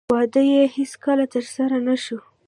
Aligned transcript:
واده 0.13 0.41
یې 0.51 0.63
هېڅکله 0.77 1.25
ترسره 1.33 1.77
نه 1.87 1.95
شو 2.03 2.17